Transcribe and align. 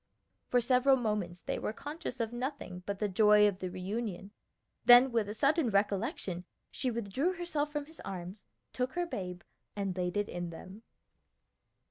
For 0.49 0.59
several 0.59 0.95
moments 0.95 1.41
they 1.41 1.59
were 1.59 1.73
conscious 1.73 2.19
of 2.19 2.33
nothing 2.33 2.81
but 2.87 2.97
the 2.97 3.07
joy 3.07 3.47
of 3.47 3.59
the 3.59 3.69
reunion; 3.69 4.31
then 4.83 5.11
with 5.11 5.29
a 5.29 5.35
sudden 5.35 5.69
recollection 5.69 6.43
she 6.71 6.89
withdrew 6.89 7.33
herself 7.33 7.71
from 7.71 7.85
his 7.85 7.99
arms, 7.99 8.43
took 8.73 8.93
her 8.93 9.05
babe, 9.05 9.41
and 9.75 9.95
laid 9.95 10.17
it 10.17 10.27
in 10.27 10.49
them. 10.49 10.81